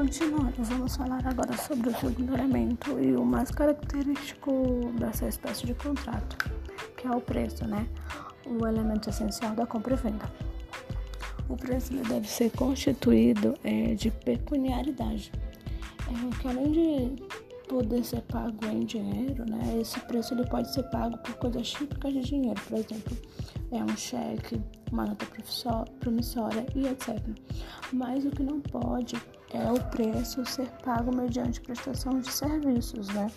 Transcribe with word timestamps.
Continuando, 0.00 0.54
vamos 0.60 0.96
falar 0.96 1.26
agora 1.26 1.54
sobre 1.58 1.90
o 1.90 1.94
segundo 1.94 2.32
elemento 2.32 2.98
e 2.98 3.14
o 3.14 3.22
mais 3.22 3.50
característico 3.50 4.90
dessa 4.98 5.28
espécie 5.28 5.66
de 5.66 5.74
contrato, 5.74 6.38
que 6.96 7.06
é 7.06 7.10
o 7.10 7.20
preço, 7.20 7.66
né? 7.66 7.86
O 8.46 8.66
elemento 8.66 9.10
essencial 9.10 9.54
da 9.54 9.66
compra 9.66 9.92
e 9.92 9.96
venda. 9.98 10.24
O 11.50 11.54
preço 11.54 11.92
deve 11.92 12.26
ser 12.26 12.50
constituído 12.52 13.54
é, 13.62 13.92
de 13.94 14.10
pecuniaridade, 14.10 15.30
é, 16.08 16.36
que 16.40 16.48
além 16.48 16.72
de 16.72 17.22
poder 17.70 18.04
ser 18.04 18.20
pago 18.22 18.66
em 18.66 18.84
dinheiro, 18.84 19.44
né? 19.48 19.78
Esse 19.80 20.00
preço 20.00 20.34
ele 20.34 20.44
pode 20.46 20.74
ser 20.74 20.82
pago 20.90 21.16
por 21.18 21.34
coisas 21.36 21.70
típicas 21.70 22.12
de 22.12 22.20
dinheiro, 22.20 22.60
por 22.68 22.76
exemplo, 22.76 23.16
é 23.70 23.84
um 23.84 23.96
cheque, 23.96 24.60
uma 24.90 25.06
nota 25.06 25.24
promissória 26.00 26.66
e 26.74 26.88
etc. 26.88 27.16
Mas 27.92 28.24
o 28.24 28.30
que 28.30 28.42
não 28.42 28.60
pode 28.60 29.14
é 29.52 29.70
o 29.70 29.80
preço 29.90 30.44
ser 30.44 30.68
pago 30.84 31.14
mediante 31.14 31.60
prestação 31.60 32.18
de 32.18 32.32
serviços, 32.32 33.06
né? 33.08 33.30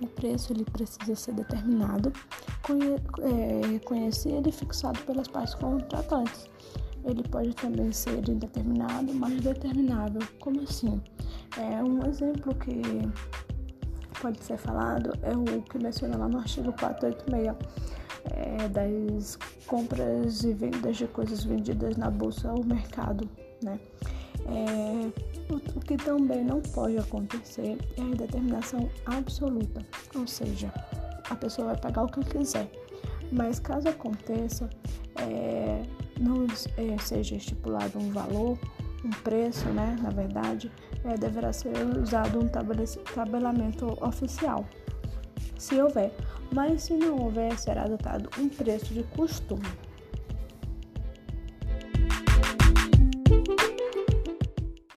O 0.00 0.06
preço 0.08 0.52
ele 0.52 0.64
precisa 0.64 1.14
ser 1.14 1.34
determinado, 1.34 2.12
é, 3.20 3.78
conhecido 3.80 4.48
e 4.48 4.52
fixado 4.52 4.98
pelas 5.02 5.28
partes 5.28 5.54
contratantes. 5.54 6.50
Ele 7.04 7.22
pode 7.22 7.54
também 7.54 7.92
ser 7.92 8.28
indeterminado, 8.28 9.14
mas 9.14 9.40
determinável. 9.40 10.20
Como 10.40 10.60
assim? 10.62 11.00
É 11.58 11.82
um 11.82 12.06
exemplo 12.08 12.54
que 12.54 12.80
pode 14.20 14.42
ser 14.44 14.56
falado 14.58 15.12
é 15.22 15.36
o 15.36 15.62
que 15.62 15.78
menciona 15.78 16.16
lá 16.16 16.28
no 16.28 16.38
artigo 16.38 16.72
486 16.72 17.56
é, 18.30 18.68
das 18.68 19.38
compras 19.66 20.44
e 20.44 20.52
vendas 20.52 20.96
de 20.96 21.06
coisas 21.06 21.44
vendidas 21.44 21.96
na 21.96 22.10
bolsa 22.10 22.52
ou 22.52 22.64
mercado, 22.64 23.28
né? 23.62 23.78
É, 24.46 25.52
o, 25.52 25.80
que 25.80 25.96
também 25.96 26.44
não 26.44 26.60
pode 26.60 26.96
acontecer 26.96 27.78
é 27.96 28.00
a 28.00 28.14
determinação 28.14 28.88
absoluta, 29.06 29.84
ou 30.14 30.26
seja, 30.26 30.72
a 31.28 31.34
pessoa 31.34 31.68
vai 31.68 31.76
pagar 31.76 32.04
o 32.04 32.08
que 32.08 32.20
quiser. 32.24 32.70
Mas 33.30 33.58
caso 33.58 33.88
aconteça, 33.88 34.70
é, 35.16 35.82
não 36.18 36.46
é, 36.76 36.98
seja 36.98 37.36
estipulado 37.36 37.98
um 37.98 38.10
valor, 38.10 38.58
um 39.04 39.10
preço, 39.10 39.68
né? 39.68 39.96
Na 40.02 40.10
verdade, 40.10 40.70
é, 41.04 41.14
deverá 41.14 41.52
ser 41.52 41.72
usado 42.00 42.38
um 42.40 42.48
tabelamento 43.14 43.96
oficial, 44.04 44.64
se 45.58 45.80
houver. 45.80 46.12
Mas 46.52 46.84
se 46.84 46.94
não 46.94 47.16
houver, 47.16 47.58
será 47.58 47.82
adotado 47.82 48.30
um 48.38 48.48
preço 48.48 48.94
de 48.94 49.02
costume. 49.02 49.68